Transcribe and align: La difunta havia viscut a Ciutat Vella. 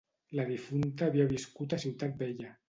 La 0.37 0.45
difunta 0.51 1.09
havia 1.09 1.27
viscut 1.35 1.77
a 1.77 1.81
Ciutat 1.85 2.19
Vella. 2.25 2.51